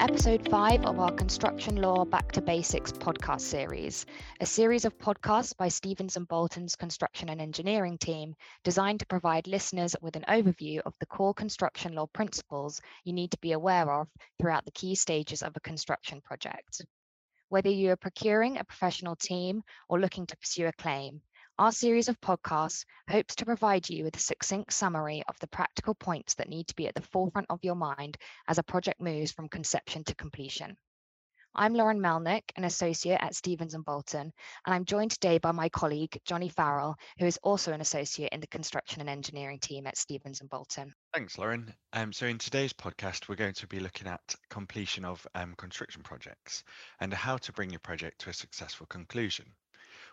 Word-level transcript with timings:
episode 0.00 0.48
five 0.48 0.84
of 0.84 1.00
our 1.00 1.10
Construction 1.10 1.74
Law 1.76 2.04
Back 2.04 2.30
to 2.32 2.40
Basics 2.40 2.92
podcast 2.92 3.40
series, 3.40 4.06
a 4.40 4.46
series 4.46 4.84
of 4.84 4.96
podcasts 4.96 5.56
by 5.56 5.66
Stevens 5.66 6.16
and 6.16 6.28
Bolton's 6.28 6.76
construction 6.76 7.28
and 7.28 7.40
engineering 7.40 7.98
team 7.98 8.36
designed 8.62 9.00
to 9.00 9.06
provide 9.06 9.48
listeners 9.48 9.96
with 10.00 10.14
an 10.14 10.24
overview 10.28 10.80
of 10.86 10.94
the 11.00 11.06
core 11.06 11.34
construction 11.34 11.96
law 11.96 12.06
principles 12.06 12.80
you 13.04 13.12
need 13.12 13.32
to 13.32 13.38
be 13.38 13.52
aware 13.52 13.90
of 13.90 14.06
throughout 14.40 14.64
the 14.64 14.70
key 14.70 14.94
stages 14.94 15.42
of 15.42 15.56
a 15.56 15.60
construction 15.60 16.20
project. 16.20 16.82
Whether 17.48 17.70
you 17.70 17.90
are 17.90 17.96
procuring 17.96 18.56
a 18.56 18.64
professional 18.64 19.16
team 19.16 19.62
or 19.88 19.98
looking 19.98 20.26
to 20.26 20.36
pursue 20.36 20.66
a 20.66 20.72
claim, 20.72 21.22
our 21.58 21.72
series 21.72 22.08
of 22.08 22.20
podcasts 22.20 22.84
hopes 23.10 23.34
to 23.34 23.44
provide 23.44 23.88
you 23.88 24.04
with 24.04 24.14
a 24.14 24.20
succinct 24.20 24.72
summary 24.72 25.24
of 25.28 25.36
the 25.40 25.48
practical 25.48 25.92
points 25.92 26.34
that 26.34 26.48
need 26.48 26.68
to 26.68 26.76
be 26.76 26.86
at 26.86 26.94
the 26.94 27.02
forefront 27.02 27.48
of 27.50 27.58
your 27.64 27.74
mind 27.74 28.16
as 28.46 28.58
a 28.58 28.62
project 28.62 29.00
moves 29.00 29.32
from 29.32 29.48
conception 29.48 30.04
to 30.04 30.14
completion. 30.14 30.76
I'm 31.56 31.74
Lauren 31.74 31.98
Melnyk, 31.98 32.52
an 32.54 32.62
associate 32.62 33.18
at 33.20 33.34
Stevens 33.34 33.74
& 33.78 33.84
Bolton, 33.84 34.32
and 34.66 34.74
I'm 34.74 34.84
joined 34.84 35.10
today 35.10 35.38
by 35.38 35.50
my 35.50 35.68
colleague, 35.68 36.20
Jonny 36.24 36.48
Farrell, 36.48 36.94
who 37.18 37.26
is 37.26 37.40
also 37.42 37.72
an 37.72 37.80
associate 37.80 38.32
in 38.32 38.38
the 38.38 38.46
construction 38.46 39.00
and 39.00 39.10
engineering 39.10 39.58
team 39.58 39.88
at 39.88 39.98
Stevens 39.98 40.40
& 40.46 40.48
Bolton. 40.48 40.94
Thanks, 41.12 41.38
Lauren. 41.38 41.74
Um, 41.92 42.12
so 42.12 42.26
in 42.26 42.38
today's 42.38 42.72
podcast, 42.72 43.28
we're 43.28 43.34
going 43.34 43.54
to 43.54 43.66
be 43.66 43.80
looking 43.80 44.06
at 44.06 44.20
completion 44.48 45.04
of 45.04 45.26
um, 45.34 45.54
construction 45.56 46.04
projects 46.04 46.62
and 47.00 47.12
how 47.12 47.38
to 47.38 47.52
bring 47.52 47.70
your 47.70 47.80
project 47.80 48.20
to 48.20 48.30
a 48.30 48.34
successful 48.34 48.86
conclusion. 48.86 49.46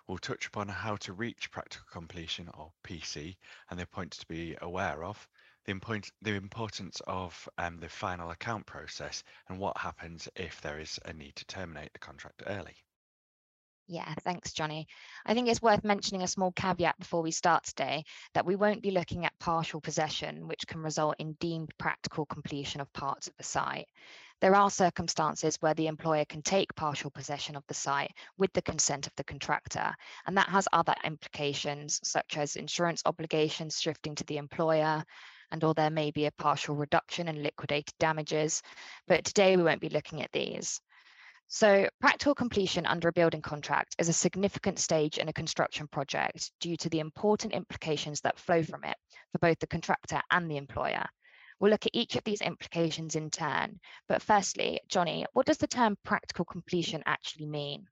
We'll 0.08 0.18
touch 0.20 0.46
upon 0.48 0.68
how 0.68 0.98
to 0.98 1.14
reach 1.14 1.50
practical 1.50 1.88
completion 1.92 2.48
or 2.54 2.72
PC 2.84 3.38
and 3.70 3.80
the 3.80 3.88
points 3.88 4.18
to 4.18 4.28
be 4.28 4.56
aware 4.62 5.04
of, 5.04 5.28
the, 5.66 5.72
important, 5.72 6.12
the 6.22 6.36
importance 6.36 7.02
of 7.08 7.50
um, 7.58 7.78
the 7.78 7.90
final 7.90 8.30
account 8.30 8.68
process 8.68 9.24
and 9.50 9.60
what 9.60 9.78
happens 9.78 10.30
if 10.36 10.62
there 10.62 10.80
is 10.80 11.00
a 11.06 11.14
need 11.14 11.36
to 11.38 11.46
terminate 11.46 11.92
the 11.94 12.00
contract 12.00 12.44
early. 12.46 12.76
Yeah, 13.88 14.12
thanks, 14.24 14.54
Jonny. 14.54 14.88
I 15.26 15.34
think 15.34 15.48
it's 15.48 15.62
worth 15.62 15.84
mentioning 15.84 16.24
a 16.24 16.28
small 16.28 16.52
caveat 16.52 16.98
before 16.98 17.22
we 17.22 17.32
start 17.32 17.66
today 17.66 18.06
that 18.34 18.46
we 18.46 18.56
won't 18.56 18.82
be 18.82 18.90
looking 18.90 19.26
at 19.26 19.38
partial 19.40 19.80
possession, 19.80 20.48
which 20.48 20.66
can 20.66 20.82
result 20.82 21.16
in 21.20 21.34
deemed 21.34 21.72
practical 21.78 22.26
completion 22.26 22.82
of 22.82 22.92
parts 22.94 23.28
of 23.28 23.38
the 23.38 23.44
site. 23.44 23.88
There 24.46 24.56
are 24.56 24.70
circumstances 24.70 25.58
where 25.60 25.74
the 25.74 25.88
employer 25.88 26.24
can 26.24 26.44
take 26.44 26.76
partial 26.76 27.10
possession 27.10 27.56
of 27.56 27.66
the 27.66 27.74
site 27.74 28.12
with 28.38 28.54
the 28.54 28.62
consent 28.62 29.08
of 29.08 29.16
the 29.16 29.24
contractor, 29.24 29.96
and 30.28 30.38
that 30.38 30.50
has 30.50 30.68
other 30.72 30.94
implications 31.04 32.00
such 32.04 32.38
as 32.38 32.56
insurance 32.56 33.02
obligations 33.08 33.82
shifting 33.82 34.14
to 34.14 34.24
the 34.26 34.38
employer, 34.38 35.04
and 35.50 35.64
or 35.64 35.74
there 35.74 35.90
may 35.90 36.12
be 36.12 36.28
a 36.28 36.32
partial 36.32 36.76
reduction 36.76 37.28
in 37.28 37.42
liquidated 37.42 37.96
damages. 37.98 38.62
But 39.08 39.26
today 39.26 39.58
we 39.58 39.64
won't 39.64 39.82
be 39.82 39.90
looking 39.90 40.22
at 40.22 40.32
these. 40.32 40.80
So 41.48 41.90
practical 42.00 42.36
completion 42.36 42.86
under 42.86 43.08
a 43.08 43.14
building 43.14 43.42
contract 43.42 43.96
is 43.98 44.10
a 44.10 44.14
significant 44.14 44.78
stage 44.78 45.18
in 45.18 45.28
a 45.28 45.34
construction 45.34 45.88
project 45.88 46.52
due 46.60 46.78
to 46.78 46.90
the 46.90 47.00
important 47.00 47.52
implications 47.54 48.22
that 48.22 48.38
flow 48.38 48.62
from 48.62 48.84
it 48.84 48.98
for 49.32 49.40
both 49.40 49.58
the 49.58 49.66
contractor 49.66 50.22
and 50.30 50.52
the 50.52 50.58
employer. 50.58 51.08
We'll 51.60 51.72
look 51.72 51.86
at 51.86 51.96
each 51.96 52.16
of 52.16 52.24
these 52.24 52.42
implications 52.42 53.16
in 53.16 53.30
turn. 53.30 53.80
But 54.08 54.22
firstly, 54.22 54.82
Jonny, 54.88 55.26
what 55.34 55.46
does 55.46 55.58
the 55.58 55.68
term 55.68 55.98
practical 56.04 56.46
completion 56.46 57.04
actually 57.06 57.48
mean? 57.48 57.88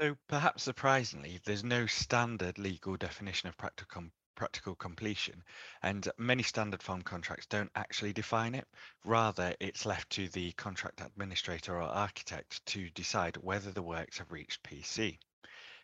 So 0.00 0.16
perhaps 0.28 0.62
surprisingly, 0.62 1.40
there's 1.44 1.64
no 1.64 1.86
standard 1.86 2.58
legal 2.58 2.96
definition 2.96 3.48
of 3.48 3.56
practical 3.56 4.04
practical 4.34 4.74
completion, 4.74 5.44
and 5.82 6.08
many 6.16 6.42
standard 6.42 6.82
form 6.82 7.02
contracts 7.02 7.44
don't 7.44 7.70
actually 7.74 8.14
define 8.14 8.54
it. 8.54 8.66
Rather, 9.04 9.54
it's 9.60 9.84
left 9.84 10.08
to 10.08 10.28
the 10.30 10.52
contract 10.52 11.02
administrator 11.02 11.76
or 11.76 11.82
architect 11.82 12.64
to 12.64 12.88
decide 12.90 13.36
whether 13.36 13.70
the 13.70 13.82
works 13.82 14.16
have 14.16 14.32
reached 14.32 14.62
PC. 14.62 15.18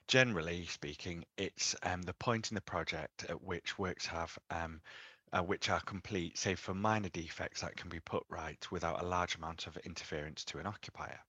Generally 0.09 0.65
speaking, 0.67 1.27
it's 1.37 1.77
um, 1.83 2.01
the 2.01 2.15
point 2.15 2.51
in 2.51 2.55
the 2.55 2.61
project 2.63 3.25
at 3.29 3.43
which 3.43 3.79
works 3.79 4.07
have 4.07 4.39
um, 4.51 4.81
uh, 5.33 5.43
which 5.43 5.69
are 5.69 5.81
complete, 5.81 6.39
save 6.39 6.59
for 6.59 6.75
minor 6.75 7.09
defects 7.09 7.61
that 7.61 7.77
can 7.77 7.89
be 7.89 8.01
put 8.01 8.25
right 8.29 8.71
without 8.71 9.03
a 9.03 9.07
large 9.07 9.35
amount 9.35 9.67
of 9.67 9.77
interference 9.79 10.45
to 10.45 10.59
an 10.59 10.67
occupier. 10.67 11.21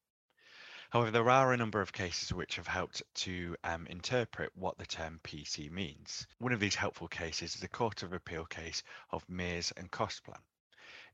However, 0.89 1.11
there 1.11 1.29
are 1.29 1.51
a 1.51 1.57
number 1.57 1.81
of 1.81 1.91
cases 1.91 2.31
which 2.31 2.55
have 2.55 2.67
helped 2.67 3.03
to 3.15 3.57
um, 3.63 3.87
interpret 3.87 4.55
what 4.55 4.77
the 4.77 4.85
term 4.85 5.19
PC 5.21 5.69
means. 5.69 6.25
One 6.37 6.53
of 6.53 6.61
these 6.61 6.75
helpful 6.75 7.09
cases 7.09 7.55
is 7.55 7.61
the 7.61 7.67
Court 7.67 8.03
of 8.03 8.13
Appeal 8.13 8.45
case 8.45 8.83
of 9.11 9.27
Mears 9.27 9.71
and 9.75 9.91
Costplan. 9.91 10.41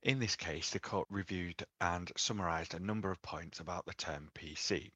In 0.03 0.19
this 0.19 0.35
case, 0.35 0.69
the 0.69 0.79
court 0.79 1.07
reviewed 1.09 1.65
and 1.79 2.11
summarised 2.17 2.73
a 2.73 2.79
number 2.79 3.09
of 3.09 3.21
points 3.21 3.61
about 3.61 3.85
the 3.85 3.93
term 3.93 4.29
PC. 4.35 4.91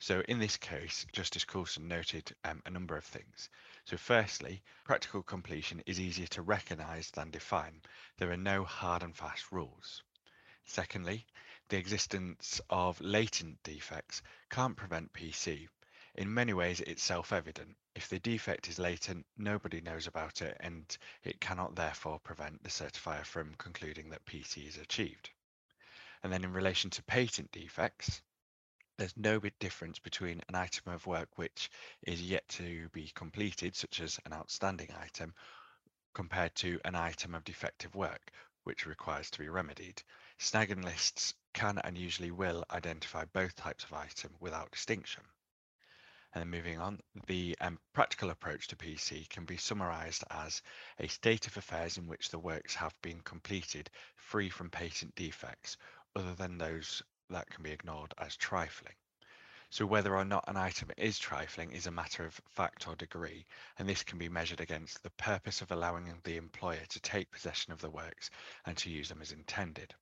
So 0.00 0.20
in 0.28 0.38
this 0.38 0.56
case, 0.56 1.04
Justice 1.12 1.44
Coulson 1.44 1.88
noted 1.88 2.32
um, 2.44 2.62
a 2.64 2.70
number 2.70 2.96
of 2.96 3.04
things. 3.04 3.50
So 3.84 3.96
firstly, 3.96 4.62
practical 4.84 5.24
completion 5.24 5.82
is 5.86 5.98
easier 5.98 6.28
to 6.28 6.42
recognise 6.42 7.10
than 7.10 7.32
define. 7.32 7.82
There 8.16 8.30
are 8.30 8.36
no 8.36 8.64
hard 8.64 9.02
and 9.02 9.16
fast 9.16 9.50
rules. 9.50 10.04
Secondly, 10.64 11.26
the 11.68 11.78
existence 11.78 12.60
of 12.70 13.00
latent 13.00 13.62
defects 13.64 14.22
can't 14.50 14.76
prevent 14.76 15.12
PC. 15.12 15.68
In 16.14 16.32
many 16.32 16.52
ways, 16.52 16.80
it's 16.80 17.02
self-evident. 17.02 17.76
If 17.94 18.08
the 18.08 18.20
defect 18.20 18.68
is 18.68 18.78
latent, 18.78 19.26
nobody 19.36 19.80
knows 19.80 20.06
about 20.06 20.42
it, 20.42 20.56
and 20.60 20.96
it 21.24 21.40
cannot 21.40 21.74
therefore 21.74 22.20
prevent 22.20 22.62
the 22.62 22.70
certifier 22.70 23.24
from 23.24 23.54
concluding 23.54 24.10
that 24.10 24.26
PC 24.26 24.68
is 24.68 24.76
achieved. 24.76 25.30
And 26.22 26.32
then 26.32 26.44
in 26.44 26.52
relation 26.52 26.90
to 26.90 27.02
patent 27.02 27.50
defects, 27.50 28.22
there's 28.98 29.16
no 29.16 29.38
big 29.38 29.56
difference 29.60 30.00
between 30.00 30.42
an 30.48 30.56
item 30.56 30.92
of 30.92 31.06
work 31.06 31.28
which 31.36 31.70
is 32.02 32.20
yet 32.20 32.46
to 32.48 32.88
be 32.88 33.10
completed, 33.14 33.76
such 33.76 34.00
as 34.00 34.18
an 34.26 34.32
outstanding 34.32 34.90
item, 35.00 35.32
compared 36.14 36.52
to 36.56 36.80
an 36.84 36.96
item 36.96 37.34
of 37.34 37.44
defective 37.44 37.94
work, 37.94 38.32
which 38.64 38.86
requires 38.86 39.30
to 39.30 39.38
be 39.38 39.48
remedied. 39.48 40.02
Snagging 40.40 40.82
lists 40.82 41.34
can 41.52 41.78
and 41.78 41.96
usually 41.96 42.32
will 42.32 42.64
identify 42.72 43.24
both 43.26 43.54
types 43.54 43.84
of 43.84 43.92
item 43.92 44.34
without 44.40 44.72
distinction. 44.72 45.22
And 46.34 46.42
then 46.42 46.50
moving 46.50 46.80
on, 46.80 47.00
the 47.28 47.56
um, 47.60 47.78
practical 47.92 48.30
approach 48.30 48.66
to 48.68 48.76
PC 48.76 49.28
can 49.28 49.44
be 49.44 49.56
summarized 49.56 50.24
as 50.28 50.60
a 50.98 51.06
state 51.06 51.46
of 51.46 51.56
affairs 51.56 51.98
in 51.98 52.08
which 52.08 52.30
the 52.30 52.38
works 52.38 52.74
have 52.74 52.94
been 53.00 53.20
completed 53.20 53.90
free 54.16 54.50
from 54.50 54.70
patent 54.70 55.14
defects, 55.14 55.76
other 56.16 56.34
than 56.34 56.58
those 56.58 57.02
that 57.30 57.50
can 57.50 57.62
be 57.62 57.72
ignored 57.72 58.14
as 58.18 58.36
trifling. 58.36 58.94
So 59.70 59.84
whether 59.84 60.16
or 60.16 60.24
not 60.24 60.48
an 60.48 60.56
item 60.56 60.90
is 60.96 61.18
trifling 61.18 61.72
is 61.72 61.86
a 61.86 61.90
matter 61.90 62.24
of 62.24 62.40
fact 62.48 62.88
or 62.88 62.96
degree, 62.96 63.44
and 63.78 63.86
this 63.86 64.02
can 64.02 64.18
be 64.18 64.30
measured 64.30 64.60
against 64.60 65.02
the 65.02 65.10
purpose 65.10 65.60
of 65.60 65.70
allowing 65.70 66.12
the 66.24 66.38
employer 66.38 66.86
to 66.88 67.00
take 67.00 67.30
possession 67.30 67.72
of 67.72 67.80
the 67.80 67.90
works 67.90 68.30
and 68.64 68.78
to 68.78 68.90
use 68.90 69.10
them 69.10 69.20
as 69.20 69.32
intended. 69.32 69.94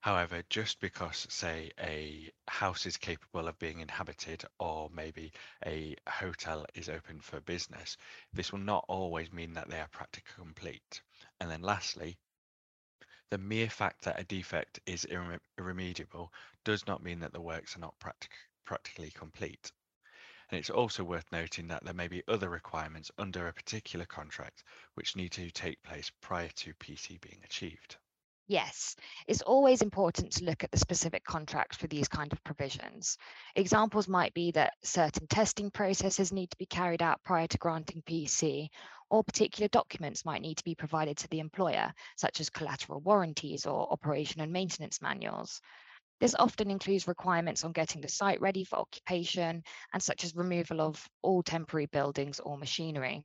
However, 0.00 0.42
just 0.50 0.80
because, 0.80 1.26
say, 1.30 1.72
a 1.80 2.30
house 2.46 2.84
is 2.84 2.98
capable 2.98 3.48
of 3.48 3.58
being 3.58 3.80
inhabited 3.80 4.44
or 4.58 4.90
maybe 4.90 5.32
a 5.64 5.96
hotel 6.06 6.66
is 6.74 6.90
open 6.90 7.20
for 7.20 7.40
business, 7.40 7.96
this 8.32 8.52
will 8.52 8.60
not 8.60 8.84
always 8.86 9.32
mean 9.32 9.54
that 9.54 9.70
they 9.70 9.80
are 9.80 9.88
practically 9.88 10.34
complete. 10.36 11.00
And 11.40 11.50
then 11.50 11.62
lastly, 11.62 12.18
the 13.34 13.38
mere 13.38 13.68
fact 13.68 14.04
that 14.04 14.20
a 14.20 14.22
defect 14.22 14.78
is 14.86 15.04
irre 15.10 15.40
irremediable 15.58 16.32
does 16.62 16.86
not 16.86 17.02
mean 17.02 17.18
that 17.18 17.32
the 17.32 17.40
works 17.40 17.76
are 17.76 17.80
not 17.80 17.98
practic 17.98 18.30
practically 18.64 19.10
complete. 19.10 19.72
And 20.48 20.60
it's 20.60 20.70
also 20.70 21.02
worth 21.02 21.32
noting 21.32 21.66
that 21.66 21.84
there 21.84 21.94
may 21.94 22.06
be 22.06 22.22
other 22.28 22.48
requirements 22.48 23.10
under 23.18 23.48
a 23.48 23.52
particular 23.52 24.06
contract 24.06 24.62
which 24.94 25.16
need 25.16 25.32
to 25.32 25.50
take 25.50 25.82
place 25.82 26.12
prior 26.20 26.48
to 26.48 26.74
PC 26.74 27.20
being 27.20 27.40
achieved. 27.44 27.96
Yes, 28.46 28.94
it's 29.26 29.42
always 29.42 29.80
important 29.80 30.30
to 30.34 30.44
look 30.44 30.62
at 30.62 30.70
the 30.70 30.78
specific 30.78 31.24
contracts 31.24 31.78
for 31.78 31.86
these 31.88 32.08
kind 32.08 32.30
of 32.32 32.44
provisions. 32.44 33.16
Examples 33.56 34.06
might 34.06 34.34
be 34.34 34.52
that 34.52 34.74
certain 34.82 35.26
testing 35.26 35.72
processes 35.72 36.30
need 36.30 36.50
to 36.50 36.58
be 36.58 36.66
carried 36.66 37.02
out 37.02 37.22
prior 37.24 37.46
to 37.48 37.58
granting 37.58 38.02
PC, 38.02 38.68
or 39.14 39.22
particular 39.22 39.68
documents 39.68 40.24
might 40.24 40.42
need 40.42 40.56
to 40.56 40.64
be 40.64 40.74
provided 40.74 41.16
to 41.16 41.28
the 41.28 41.38
employer, 41.38 41.94
such 42.16 42.40
as 42.40 42.50
collateral 42.50 42.98
warranties 42.98 43.64
or 43.64 43.92
operation 43.92 44.40
and 44.40 44.52
maintenance 44.52 45.00
manuals. 45.00 45.60
This 46.18 46.34
often 46.36 46.68
includes 46.68 47.06
requirements 47.06 47.62
on 47.62 47.70
getting 47.70 48.00
the 48.00 48.08
site 48.08 48.40
ready 48.40 48.64
for 48.64 48.80
occupation 48.80 49.62
and 49.92 50.02
such 50.02 50.24
as 50.24 50.34
removal 50.34 50.80
of 50.80 51.08
all 51.22 51.44
temporary 51.44 51.86
buildings 51.86 52.40
or 52.40 52.58
machinery. 52.58 53.22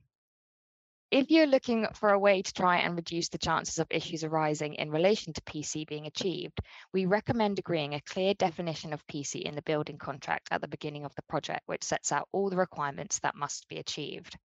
If 1.10 1.28
you're 1.28 1.48
looking 1.48 1.88
for 1.94 2.10
a 2.10 2.18
way 2.20 2.42
to 2.42 2.52
try 2.52 2.78
and 2.78 2.94
reduce 2.94 3.28
the 3.30 3.38
chances 3.38 3.80
of 3.80 3.88
issues 3.90 4.22
arising 4.22 4.74
in 4.74 4.92
relation 4.92 5.32
to 5.32 5.40
PC 5.40 5.88
being 5.88 6.06
achieved, 6.06 6.60
we 6.92 7.06
recommend 7.06 7.58
agreeing 7.58 7.94
a 7.94 8.00
clear 8.02 8.34
definition 8.34 8.92
of 8.92 9.04
PC 9.08 9.42
in 9.42 9.56
the 9.56 9.62
building 9.62 9.98
contract 9.98 10.50
at 10.52 10.60
the 10.60 10.68
beginning 10.68 11.04
of 11.04 11.16
the 11.16 11.22
project, 11.22 11.62
which 11.66 11.82
sets 11.82 12.12
out 12.12 12.28
all 12.30 12.48
the 12.48 12.56
requirements 12.56 13.18
that 13.24 13.34
must 13.34 13.66
be 13.66 13.78
achieved. 13.78 14.38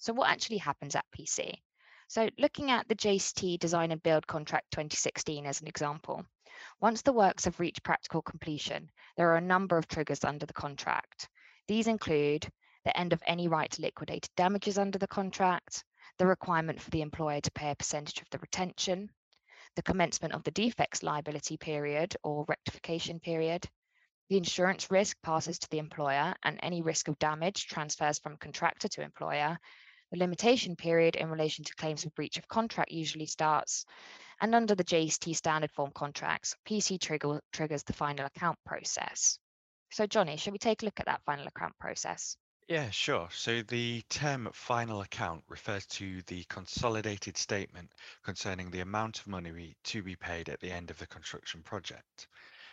So 0.00 0.12
what 0.12 0.30
actually 0.30 0.58
happens 0.58 0.94
at 0.94 1.04
PC? 1.10 1.60
So 2.06 2.30
looking 2.38 2.70
at 2.70 2.86
the 2.88 2.94
JCT 2.94 3.58
Design 3.58 3.90
and 3.90 4.02
Build 4.02 4.26
Contract 4.28 4.70
2016 4.70 5.44
as 5.44 5.60
an 5.60 5.66
example, 5.66 6.24
Once 6.80 7.02
the 7.02 7.12
works 7.12 7.44
have 7.44 7.58
reached 7.58 7.82
practical 7.82 8.22
completion, 8.22 8.90
there 9.16 9.28
are 9.30 9.36
a 9.36 9.40
number 9.40 9.76
of 9.76 9.88
triggers 9.88 10.22
under 10.22 10.46
the 10.46 10.52
contract. 10.52 11.28
These 11.66 11.88
include 11.88 12.48
the 12.84 12.96
end 12.96 13.12
of 13.12 13.22
any 13.26 13.48
right 13.48 13.70
to 13.72 13.82
liquidated 13.82 14.30
damages 14.36 14.78
under 14.78 14.98
the 14.98 15.08
contract, 15.08 15.84
the 16.18 16.26
requirement 16.26 16.80
for 16.80 16.90
the 16.90 17.02
employer 17.02 17.40
to 17.40 17.50
pay 17.50 17.72
a 17.72 17.76
percentage 17.76 18.22
of 18.22 18.30
the 18.30 18.38
retention, 18.38 19.10
the 19.74 19.82
commencement 19.82 20.32
of 20.32 20.44
the 20.44 20.52
defects 20.52 21.02
liability 21.02 21.56
period 21.56 22.16
or 22.22 22.44
rectification 22.48 23.18
period, 23.18 23.68
the 24.28 24.36
insurance 24.36 24.90
risk 24.90 25.16
passes 25.22 25.58
to 25.58 25.70
the 25.70 25.78
employer 25.78 26.34
and 26.44 26.60
any 26.62 26.82
risk 26.82 27.08
of 27.08 27.18
damage 27.18 27.66
transfers 27.66 28.18
from 28.18 28.36
contractor 28.36 28.88
to 28.88 29.02
employer, 29.02 29.58
the 30.10 30.18
limitation 30.18 30.76
period 30.76 31.16
in 31.16 31.30
relation 31.30 31.64
to 31.64 31.74
claims 31.74 32.04
of 32.04 32.14
breach 32.14 32.38
of 32.38 32.48
contract 32.48 32.90
usually 32.90 33.26
starts, 33.26 33.84
and 34.40 34.54
under 34.54 34.74
the 34.74 34.84
JCT 34.84 35.34
standard 35.36 35.70
form 35.72 35.90
contracts, 35.94 36.54
PC 36.66 37.00
trigger, 37.00 37.40
triggers 37.52 37.82
the 37.82 37.92
final 37.92 38.26
account 38.26 38.58
process. 38.64 39.38
So 39.90 40.06
Jonny, 40.06 40.36
should 40.36 40.52
we 40.52 40.58
take 40.58 40.82
a 40.82 40.84
look 40.84 41.00
at 41.00 41.06
that 41.06 41.22
final 41.24 41.46
account 41.46 41.76
process? 41.78 42.36
Yeah, 42.68 42.90
sure. 42.90 43.28
So 43.32 43.62
the 43.62 44.02
term 44.10 44.50
final 44.52 45.00
account 45.00 45.42
refers 45.48 45.86
to 45.86 46.20
the 46.26 46.44
consolidated 46.50 47.38
statement 47.38 47.90
concerning 48.22 48.70
the 48.70 48.80
amount 48.80 49.20
of 49.20 49.26
money 49.26 49.74
to 49.84 50.02
be 50.02 50.16
paid 50.16 50.50
at 50.50 50.60
the 50.60 50.70
end 50.70 50.90
of 50.90 50.98
the 50.98 51.06
construction 51.06 51.62
project 51.62 52.28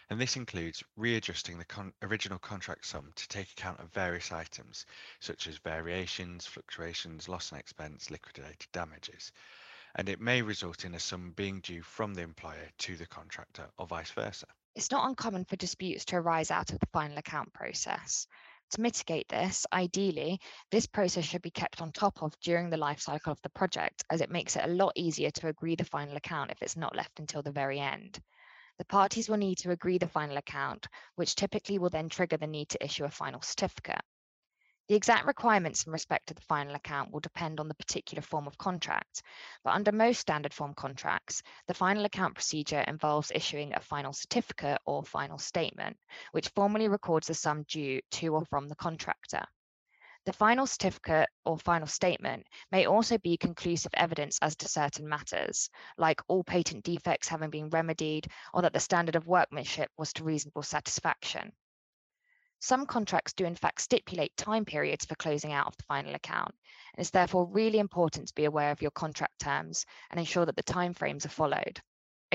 and 0.10 0.22
this 0.22 0.36
includes 0.36 0.84
readjusting 0.96 1.57
the 1.57 1.66
con 1.66 1.94
original 2.02 2.38
contract 2.40 2.86
sum 2.86 3.12
to 3.16 3.28
take 3.28 3.52
account 3.52 3.80
of 3.80 3.92
various 3.92 4.31
items, 4.31 4.86
such 5.19 5.48
as 5.48 5.57
variations, 5.57 6.46
fluctuations, 6.46 7.28
loss 7.28 7.52
and 7.52 7.60
expense, 7.60 8.12
liquidated 8.12 8.68
damages, 8.72 9.31
and 9.96 10.10
it 10.10 10.22
may 10.22 10.42
result 10.42 10.86
in 10.86 10.96
a 10.96 11.00
sum 11.00 11.31
being 11.31 11.60
due 11.62 11.81
from 11.81 12.13
the 12.13 12.22
employer 12.22 12.69
to 12.78 12.96
the 12.96 13.07
contractor 13.07 13.68
or 13.78 13.88
vice 13.88 14.12
versa. 14.12 14.48
It's 14.75 14.92
not 14.92 15.07
uncommon 15.07 15.46
for 15.46 15.56
disputes 15.56 16.06
to 16.06 16.18
arise 16.18 16.52
out 16.52 16.72
of 16.72 16.80
the 16.80 16.88
final 16.88 17.18
account 17.18 17.54
process. 17.54 18.28
To 18.72 18.81
mitigate 18.81 19.30
this, 19.30 19.66
ideally, 19.72 20.42
this 20.72 20.86
process 20.86 21.24
should 21.24 21.42
be 21.42 21.52
kept 21.52 21.81
on 21.81 21.92
top 21.92 22.22
of 22.22 22.38
during 22.42 22.69
the 22.69 22.78
life 22.78 23.00
cycle 23.00 23.31
of 23.31 23.42
the 23.42 23.50
project, 23.50 24.04
as 24.10 24.22
it 24.22 24.31
makes 24.31 24.56
it 24.56 24.66
a 24.66 24.74
lot 24.74 24.92
easier 24.96 25.31
to 25.31 25.48
agree 25.48 25.75
the 25.75 25.86
final 25.86 26.18
account 26.18 26.52
if 26.52 26.62
it's 26.62 26.75
not 26.75 26.96
left 26.96 27.19
until 27.19 27.42
the 27.42 27.52
very 27.52 27.80
end. 27.80 28.19
The 28.77 28.86
parties 28.86 29.30
will 29.30 29.38
need 29.38 29.60
to 29.60 29.72
agree 29.72 29.98
the 29.98 30.07
final 30.07 30.38
account, 30.38 30.88
which 31.16 31.36
typically 31.36 31.80
will 31.80 31.89
then 31.89 32.10
trigger 32.10 32.38
the 32.38 32.48
need 32.48 32.69
to 32.69 32.83
issue 32.83 33.06
a 33.06 33.10
final 33.10 33.42
certificate. 33.42 34.01
The 34.88 34.95
exact 34.95 35.25
requirements 35.25 35.86
in 35.86 35.92
respect 35.92 36.27
to 36.27 36.36
the 36.36 36.42
final 36.42 36.75
account 36.75 37.12
will 37.12 37.19
depend 37.19 37.60
on 37.60 37.68
the 37.68 37.74
particular 37.74 38.22
form 38.22 38.45
of 38.45 38.57
contract, 38.57 39.24
but 39.63 39.74
under 39.74 39.92
most 39.92 40.19
standard 40.19 40.54
form 40.54 40.75
contracts, 40.75 41.42
the 41.66 41.74
final 41.74 42.06
account 42.06 42.36
procedure 42.36 42.81
involves 42.81 43.31
issuing 43.33 43.74
a 43.74 43.80
final 43.80 44.13
certificate 44.13 44.80
or 44.86 45.04
final 45.04 45.39
statement, 45.39 45.98
which 46.33 46.50
formally 46.50 46.88
records 46.88 47.28
the 47.28 47.33
sum 47.33 47.63
due 47.63 48.01
to 48.12 48.36
or 48.36 48.45
from 48.45 48.68
the 48.68 48.75
contractor. 48.75 49.45
The 50.25 50.33
final 50.33 50.66
certificate 50.66 51.30
or 51.45 51.60
final 51.60 51.86
statement 51.86 52.48
may 52.72 52.88
also 52.88 53.19
be 53.19 53.38
conclusive 53.38 53.94
evidence 53.94 54.39
as 54.42 54.56
to 54.56 54.68
certain 54.68 55.07
matters, 55.07 55.69
like 55.98 56.19
all 56.27 56.44
patent 56.44 56.83
defects 56.83 57.27
having 57.27 57.51
been 57.51 57.69
remedied 57.69 58.31
or 58.51 58.63
that 58.63 58.74
the 58.74 58.80
standard 58.80 59.16
of 59.16 59.27
workmanship 59.27 59.92
was 59.98 60.13
to 60.13 60.24
reasonable 60.24 60.63
satisfaction. 60.63 61.54
Some 62.60 62.88
contracts 62.88 63.33
do 63.33 63.45
in 63.45 63.56
fact 63.56 63.81
stipulate 63.81 64.36
time 64.36 64.66
periods 64.66 65.06
for 65.06 65.13
closing 65.13 65.54
out 65.54 65.68
of 65.68 65.77
the 65.77 65.83
final 65.83 66.16
account, 66.16 66.56
and 66.94 67.01
it's 67.01 67.12
therefore 67.12 67.45
really 67.45 67.78
important 67.78 68.28
to 68.30 68.33
be 68.33 68.45
aware 68.45 68.71
of 68.71 68.81
your 68.81 68.92
contract 68.92 69.38
terms 69.38 69.86
and 70.10 70.19
ensure 70.19 70.48
that 70.48 70.56
the 70.56 70.63
timeframes 70.63 71.25
are 71.25 71.30
followed 71.30 71.80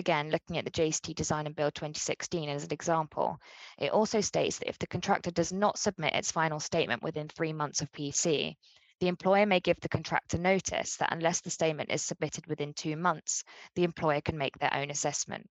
again, 0.00 0.30
looking 0.30 0.58
at 0.58 0.64
the 0.64 0.70
JCT 0.72 1.14
Design 1.14 1.46
and 1.46 1.54
Build 1.54 1.74
2016 1.76 2.48
as 2.48 2.64
an 2.64 2.72
example, 2.72 3.38
it 3.78 3.92
also 3.92 4.20
states 4.20 4.58
that 4.58 4.68
if 4.68 4.78
the 4.78 4.88
contractor 4.88 5.30
does 5.30 5.52
not 5.52 5.78
submit 5.78 6.14
its 6.14 6.32
final 6.32 6.58
statement 6.58 7.02
within 7.02 7.28
three 7.28 7.52
months 7.52 7.82
of 7.82 7.92
PC, 7.92 8.56
the 8.98 9.08
employer 9.08 9.46
may 9.46 9.60
give 9.60 9.78
the 9.80 9.88
contractor 9.88 10.38
notice 10.38 10.96
that 10.96 11.12
unless 11.12 11.42
the 11.42 11.50
statement 11.50 11.92
is 11.92 12.02
submitted 12.02 12.46
within 12.46 12.74
two 12.74 12.96
months, 12.96 13.44
the 13.76 13.84
employer 13.84 14.20
can 14.20 14.36
make 14.36 14.58
their 14.58 14.74
own 14.74 14.90
assessment. 14.90 15.48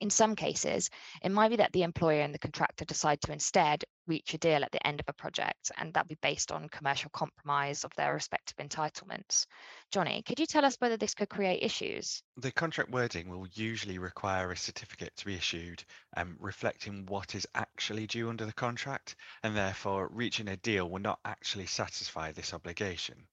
In 0.00 0.08
some 0.08 0.34
cases, 0.34 0.88
it 1.22 1.30
might 1.30 1.50
be 1.50 1.56
that 1.56 1.72
the 1.72 1.82
employer 1.82 2.22
and 2.22 2.32
the 2.32 2.38
contractor 2.38 2.86
decide 2.86 3.20
to 3.20 3.32
instead 3.32 3.84
reach 4.06 4.32
a 4.32 4.38
deal 4.38 4.64
at 4.64 4.72
the 4.72 4.84
end 4.86 4.98
of 4.98 5.08
a 5.08 5.12
project, 5.12 5.70
and 5.76 5.92
that 5.92 6.08
be 6.08 6.16
based 6.22 6.50
on 6.50 6.70
commercial 6.70 7.10
compromise 7.10 7.84
of 7.84 7.94
their 7.96 8.14
respective 8.14 8.56
entitlements. 8.56 9.46
Jonny, 9.92 10.22
could 10.22 10.40
you 10.40 10.46
tell 10.46 10.64
us 10.64 10.76
whether 10.78 10.96
this 10.96 11.14
could 11.14 11.28
create 11.28 11.62
issues? 11.62 12.22
The 12.38 12.50
contract 12.50 12.90
wording 12.90 13.28
will 13.28 13.46
usually 13.52 13.98
require 13.98 14.50
a 14.50 14.56
certificate 14.56 15.14
to 15.16 15.26
be 15.26 15.34
issued 15.34 15.84
um, 16.16 16.36
reflecting 16.40 17.04
what 17.04 17.34
is 17.34 17.46
actually 17.54 18.06
due 18.06 18.30
under 18.30 18.46
the 18.46 18.54
contract, 18.54 19.16
and 19.42 19.54
therefore 19.54 20.08
reaching 20.10 20.48
a 20.48 20.56
deal 20.56 20.88
will 20.88 21.00
not 21.00 21.20
actually 21.26 21.66
satisfy 21.66 22.32
this 22.32 22.54
obligation. 22.54 23.28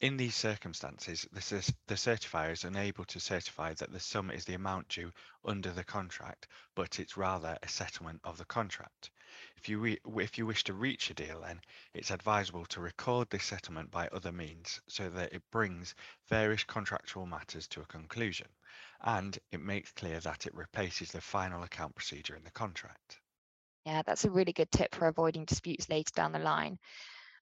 In 0.00 0.16
these 0.16 0.34
circumstances, 0.34 1.28
the, 1.30 1.74
the 1.86 1.94
certifier 1.94 2.52
is 2.52 2.64
unable 2.64 3.04
to 3.04 3.20
certify 3.20 3.74
that 3.74 3.92
the 3.92 4.00
sum 4.00 4.30
is 4.30 4.46
the 4.46 4.54
amount 4.54 4.88
due 4.88 5.12
under 5.44 5.72
the 5.72 5.84
contract, 5.84 6.48
but 6.74 6.98
it's 6.98 7.18
rather 7.18 7.58
a 7.62 7.68
settlement 7.68 8.22
of 8.24 8.38
the 8.38 8.46
contract. 8.46 9.10
If 9.58 9.68
you, 9.68 9.98
if 10.16 10.38
you 10.38 10.46
wish 10.46 10.64
to 10.64 10.72
reach 10.72 11.10
a 11.10 11.14
deal, 11.14 11.42
then 11.42 11.60
it's 11.92 12.10
advisable 12.10 12.64
to 12.66 12.80
record 12.80 13.28
this 13.28 13.44
settlement 13.44 13.90
by 13.90 14.08
other 14.08 14.32
means 14.32 14.80
so 14.88 15.10
that 15.10 15.34
it 15.34 15.42
brings 15.50 15.94
various 16.30 16.64
contractual 16.64 17.26
matters 17.26 17.68
to 17.68 17.82
a 17.82 17.86
conclusion, 17.86 18.48
and 19.02 19.38
it 19.50 19.60
makes 19.60 19.92
clear 19.92 20.18
that 20.20 20.46
it 20.46 20.54
replaces 20.54 21.12
the 21.12 21.20
final 21.20 21.62
account 21.62 21.94
procedure 21.94 22.36
in 22.36 22.44
the 22.44 22.50
contract. 22.50 23.20
Yeah, 23.84 24.00
that's 24.00 24.24
a 24.24 24.30
really 24.30 24.54
good 24.54 24.70
tip 24.70 24.94
for 24.94 25.08
avoiding 25.08 25.44
disputes 25.44 25.90
later 25.90 26.12
down 26.14 26.32
the 26.32 26.38
line. 26.38 26.78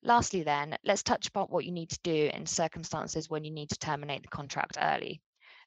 Lastly, 0.02 0.42
then, 0.44 0.78
let's 0.84 1.02
touch 1.02 1.26
upon 1.28 1.46
what 1.46 1.64
you 1.64 1.72
need 1.72 1.90
to 1.90 1.98
do 2.02 2.30
in 2.32 2.46
circumstances 2.46 3.28
when 3.28 3.44
you 3.44 3.50
need 3.50 3.70
to 3.70 3.78
terminate 3.78 4.22
the 4.22 4.28
contract 4.28 4.78
early. 4.80 5.20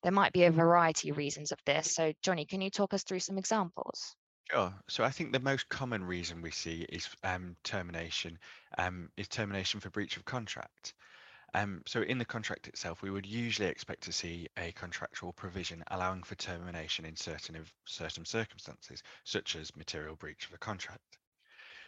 There 0.03 0.11
might 0.11 0.33
be 0.33 0.45
a 0.45 0.51
variety 0.51 1.09
of 1.09 1.17
reasons 1.17 1.51
of 1.51 1.59
this. 1.65 1.93
So, 1.93 2.13
Jonny, 2.23 2.45
can 2.45 2.61
you 2.61 2.69
talk 2.69 2.93
us 2.93 3.03
through 3.03 3.19
some 3.19 3.37
examples? 3.37 4.15
Sure. 4.49 4.73
So 4.89 5.03
I 5.03 5.11
think 5.11 5.31
the 5.31 5.39
most 5.39 5.69
common 5.69 6.03
reason 6.03 6.41
we 6.41 6.51
see 6.51 6.85
is 6.89 7.07
um, 7.23 7.55
termination, 7.63 8.39
um, 8.77 9.09
is 9.15 9.27
termination 9.27 9.79
for 9.79 9.89
breach 9.89 10.17
of 10.17 10.25
contract. 10.25 10.93
Um, 11.53 11.83
so 11.85 12.01
in 12.01 12.17
the 12.17 12.25
contract 12.25 12.67
itself, 12.67 13.01
we 13.01 13.11
would 13.11 13.25
usually 13.25 13.67
expect 13.67 14.03
to 14.03 14.11
see 14.11 14.47
a 14.57 14.71
contractual 14.71 15.33
provision 15.33 15.83
allowing 15.91 16.23
for 16.23 16.35
termination 16.35 17.05
in 17.05 17.15
certain 17.15 17.55
of 17.55 17.71
certain 17.85 18.25
circumstances, 18.25 19.03
such 19.25 19.55
as 19.55 19.75
material 19.75 20.15
breach 20.15 20.45
of 20.45 20.51
the 20.51 20.57
contract. 20.57 21.17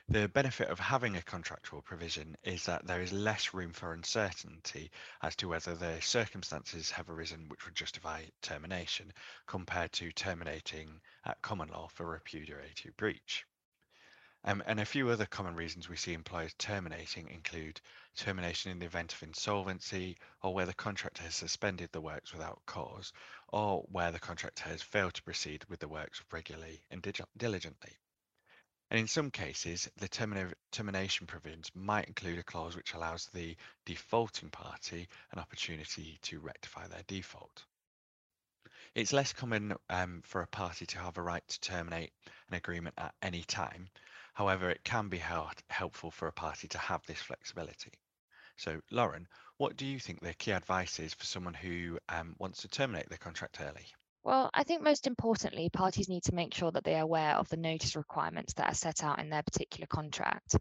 The 0.10 0.28
benefit 0.28 0.68
of 0.68 0.80
having 0.80 1.16
a 1.16 1.22
contractual 1.22 1.82
provision 1.82 2.36
is 2.44 2.66
that 2.66 2.86
there 2.86 3.02
is 3.02 3.14
less 3.14 3.54
room 3.54 3.72
for 3.72 3.94
uncertainty 3.94 4.92
as 5.22 5.36
to 5.38 5.48
whether 5.48 5.76
the 5.76 6.02
circumstances 6.02 6.92
have 6.92 7.10
arisen 7.10 7.48
which 7.48 7.66
would 7.66 7.74
justify 7.74 8.26
termination 8.42 9.14
compared 9.48 9.94
to 9.94 10.12
terminating 10.12 11.02
at 11.24 11.42
common 11.42 11.70
law 11.70 11.88
for 11.88 12.06
repudiatory 12.06 12.92
breach. 12.98 13.46
Um, 14.44 14.62
and 14.66 14.82
a 14.82 14.86
few 14.86 15.10
other 15.10 15.26
common 15.26 15.56
reasons 15.56 15.88
we 15.88 15.96
see 15.96 16.14
employers 16.14 16.54
terminating 16.58 17.30
include 17.30 17.80
termination 18.18 18.72
in 18.72 18.80
the 18.80 18.86
event 18.86 19.14
of 19.14 19.24
insolvency, 19.24 20.18
or 20.42 20.54
where 20.54 20.66
the 20.66 20.74
contractor 20.74 21.24
has 21.24 21.36
suspended 21.36 21.94
the 21.94 22.02
works 22.02 22.34
without 22.34 22.62
cause, 22.66 23.14
or 23.48 23.84
where 23.84 24.12
the 24.12 24.20
contractor 24.20 24.66
has 24.66 24.82
failed 24.82 25.14
to 25.14 25.24
proceed 25.24 25.64
with 25.70 25.80
the 25.80 25.88
works 25.88 26.22
regularly 26.30 26.84
and 26.92 27.02
diligently. 27.38 27.98
And 28.94 29.00
in 29.00 29.08
some 29.08 29.32
cases, 29.32 29.90
the 29.98 30.08
termina 30.08 30.54
termination 30.72 31.26
provisions 31.26 31.72
might 31.74 32.08
include 32.08 32.38
a 32.38 32.44
clause 32.44 32.76
which 32.76 32.94
allows 32.94 33.26
the 33.34 33.58
defaulting 33.88 34.52
party 34.52 35.10
an 35.32 35.40
opportunity 35.40 36.20
to 36.22 36.40
rectify 36.40 36.88
their 36.88 37.02
default. 37.08 37.66
It's 38.94 39.12
less 39.12 39.34
common 39.34 39.74
um, 39.90 40.22
for 40.24 40.44
a 40.44 40.48
party 40.48 40.86
to 40.86 41.00
have 41.00 41.18
a 41.18 41.24
right 41.24 41.42
to 41.48 41.60
terminate 41.60 42.14
an 42.50 42.54
agreement 42.54 42.94
at 43.00 43.16
any 43.24 43.42
time. 43.42 43.90
However, 44.36 44.70
it 44.70 44.84
can 44.84 45.10
be 45.10 45.24
helpful 45.70 46.12
for 46.12 46.28
a 46.28 46.32
party 46.32 46.68
to 46.68 46.78
have 46.78 47.04
this 47.08 47.20
flexibility. 47.20 47.94
So, 48.58 48.80
Lauren, 48.92 49.28
what 49.58 49.76
do 49.76 49.88
you 49.88 50.00
think 50.00 50.20
the 50.22 50.36
key 50.36 50.52
advice 50.52 51.00
is 51.00 51.16
for 51.16 51.26
someone 51.26 51.56
who 51.56 51.98
um, 52.10 52.36
wants 52.38 52.62
to 52.62 52.68
terminate 52.68 53.10
their 53.10 53.18
contract 53.18 53.60
early? 53.60 53.88
Well, 54.26 54.50
I 54.54 54.64
think 54.64 54.82
most 54.82 55.06
importantly, 55.06 55.70
parties 55.70 56.08
need 56.08 56.24
to 56.24 56.34
make 56.34 56.54
sure 56.54 56.72
that 56.72 56.86
they 56.86 56.96
are 56.96 57.04
aware 57.04 57.36
of 57.36 57.50
the 57.50 57.58
notice 57.58 57.98
requirements 57.98 58.54
that 58.54 58.72
are 58.72 58.74
set 58.74 59.04
out 59.04 59.20
in 59.20 59.30
their 59.30 59.44
particular 59.44 59.86
contract. 59.86 60.56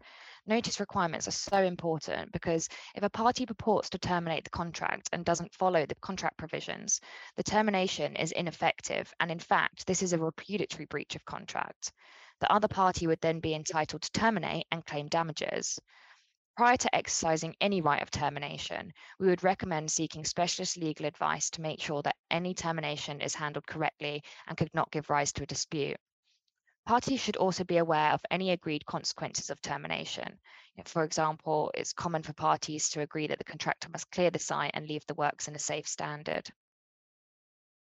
Notice 0.45 0.81
requirements 0.81 1.29
are 1.29 1.31
so 1.31 1.63
important 1.63 2.33
because 2.33 2.67
if 2.93 3.03
a 3.03 3.09
party 3.09 3.45
purports 3.45 3.89
to 3.91 3.97
terminate 3.97 4.43
the 4.43 4.49
contract 4.49 5.09
and 5.13 5.23
doesn't 5.23 5.53
follow 5.53 5.85
the 5.85 5.95
contract 5.95 6.37
provisions, 6.37 6.99
the 7.37 7.43
termination 7.43 8.17
is 8.17 8.33
ineffective. 8.33 9.13
And 9.21 9.31
in 9.31 9.39
fact, 9.39 9.87
this 9.87 10.03
is 10.03 10.11
a 10.11 10.17
repudiatory 10.17 10.85
breach 10.85 11.15
of 11.15 11.23
contract. 11.23 11.93
The 12.41 12.51
other 12.51 12.67
party 12.67 13.07
would 13.07 13.21
then 13.21 13.39
be 13.39 13.53
entitled 13.53 14.01
to 14.01 14.11
terminate 14.11 14.65
and 14.73 14.85
claim 14.85 15.07
damages. 15.07 15.79
Prior 16.55 16.77
to 16.77 16.95
exercising 16.95 17.55
any 17.59 17.81
right 17.81 18.01
of 18.01 18.11
termination, 18.11 18.93
we 19.17 19.27
would 19.27 19.43
recommend 19.43 19.91
seeking 19.91 20.23
specialist 20.23 20.77
legal 20.77 21.07
advice 21.07 21.49
to 21.49 21.61
make 21.61 21.81
sure 21.81 22.03
that 22.03 22.15
any 22.29 22.53
termination 22.53 23.21
is 23.21 23.33
handled 23.33 23.65
correctly 23.65 24.23
and 24.45 24.55
could 24.55 24.73
not 24.73 24.91
give 24.91 25.09
rise 25.09 25.33
to 25.33 25.43
a 25.43 25.47
dispute. 25.47 25.97
Parties 26.85 27.21
should 27.21 27.37
also 27.37 27.63
be 27.63 27.77
aware 27.77 28.11
of 28.11 28.21
any 28.29 28.51
agreed 28.51 28.85
consequences 28.85 29.49
of 29.49 29.61
termination. 29.61 30.39
For 30.85 31.03
example, 31.03 31.71
it's 31.73 31.93
common 31.93 32.21
for 32.21 32.33
parties 32.33 32.89
to 32.89 33.01
agree 33.01 33.25
that 33.27 33.39
the 33.39 33.45
contractor 33.45 33.89
must 33.89 34.11
clear 34.11 34.29
the 34.29 34.37
site 34.37 34.71
and 34.75 34.87
leave 34.87 35.05
the 35.07 35.15
works 35.15 35.47
in 35.47 35.55
a 35.55 35.59
safe 35.59 35.87
standard. 35.87 36.47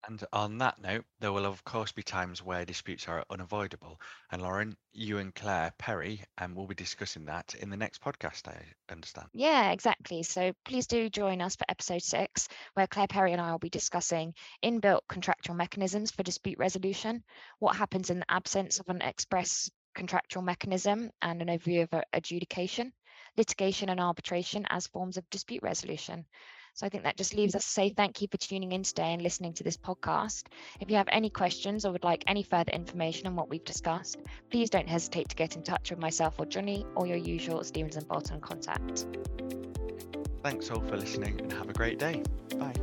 And 0.07 0.23
on 0.33 0.57
that 0.57 0.81
note, 0.81 1.05
there 1.19 1.31
will 1.31 1.45
of 1.45 1.63
course 1.63 1.91
be 1.91 2.03
times 2.03 2.43
where 2.43 2.65
disputes 2.65 3.07
are 3.07 3.23
unavoidable. 3.29 3.99
And 4.31 4.41
Lauren, 4.41 4.75
you 4.93 5.19
and 5.19 5.33
Claire 5.33 5.73
Perry 5.77 6.21
um, 6.37 6.55
will 6.55 6.67
be 6.67 6.75
discussing 6.75 7.25
that 7.25 7.53
in 7.55 7.69
the 7.69 7.77
next 7.77 8.01
podcast, 8.01 8.47
I 8.47 8.63
understand. 8.91 9.27
Yeah, 9.33 9.71
exactly. 9.71 10.23
So 10.23 10.53
please 10.65 10.87
do 10.87 11.09
join 11.09 11.41
us 11.41 11.55
for 11.55 11.65
episode 11.69 12.01
six, 12.01 12.47
where 12.73 12.87
Claire 12.87 13.07
Perry 13.07 13.31
and 13.31 13.41
I 13.41 13.51
will 13.51 13.59
be 13.59 13.69
discussing 13.69 14.33
inbuilt 14.63 15.01
contractual 15.07 15.55
mechanisms 15.55 16.11
for 16.11 16.23
dispute 16.23 16.57
resolution, 16.57 17.23
what 17.59 17.75
happens 17.75 18.09
in 18.09 18.19
the 18.19 18.31
absence 18.31 18.79
of 18.79 18.89
an 18.89 19.01
express 19.01 19.69
contractual 19.93 20.41
mechanism, 20.41 21.11
and 21.21 21.41
an 21.41 21.47
overview 21.47 21.83
of 21.83 22.03
adjudication, 22.13 22.91
litigation 23.37 23.89
and 23.89 23.99
arbitration 23.99 24.65
as 24.69 24.87
forms 24.87 25.17
of 25.17 25.29
dispute 25.29 25.63
resolution. 25.63 26.25
So 26.73 26.85
I 26.85 26.89
think 26.89 27.03
that 27.03 27.17
just 27.17 27.33
leaves 27.33 27.55
us 27.55 27.63
to 27.63 27.69
say 27.69 27.89
thank 27.89 28.21
you 28.21 28.27
for 28.29 28.37
tuning 28.37 28.71
in 28.71 28.83
today 28.83 29.13
and 29.13 29.21
listening 29.21 29.53
to 29.53 29.63
this 29.63 29.77
podcast. 29.77 30.43
If 30.79 30.89
you 30.89 30.97
have 30.97 31.09
any 31.11 31.29
questions 31.29 31.85
or 31.85 31.91
would 31.91 32.03
like 32.03 32.23
any 32.27 32.43
further 32.43 32.71
information 32.71 33.27
on 33.27 33.35
what 33.35 33.49
we've 33.49 33.63
discussed, 33.65 34.17
please 34.49 34.69
don't 34.69 34.89
hesitate 34.89 35.29
to 35.29 35.35
get 35.35 35.55
in 35.55 35.63
touch 35.63 35.91
with 35.91 35.99
myself 35.99 36.35
or 36.39 36.45
Jonny 36.45 36.85
or 36.95 37.05
your 37.05 37.17
usual 37.17 37.63
Stevens 37.63 37.97
and 37.97 38.07
Bolton 38.07 38.41
contact. 38.41 39.05
Thanks 40.43 40.71
all 40.71 40.81
for 40.81 40.97
listening 40.97 41.39
and 41.41 41.51
have 41.53 41.69
a 41.69 41.73
great 41.73 41.99
day. 41.99 42.23
Bye. 42.57 42.73